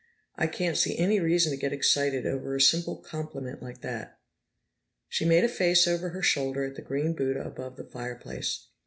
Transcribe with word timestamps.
"I 0.35 0.47
can't 0.47 0.77
see 0.77 0.97
any 0.97 1.19
reason 1.19 1.51
to 1.51 1.57
get 1.59 1.71
excited 1.71 2.25
over 2.25 2.55
a 2.55 2.59
simple 2.59 2.95
compliment 2.97 3.61
like 3.61 3.81
that." 3.81 4.17
She 5.09 5.25
made 5.25 5.43
a 5.43 5.47
face 5.47 5.87
over 5.87 6.09
her 6.09 6.23
shoulder 6.23 6.63
at 6.63 6.73
the 6.73 6.81
green 6.81 7.13
Buddha 7.13 7.41
above 7.45 7.75
the 7.75 7.83
fireplace. 7.85 8.65